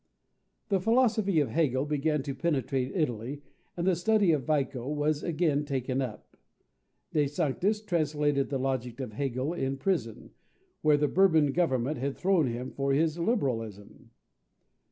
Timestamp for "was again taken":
4.89-6.01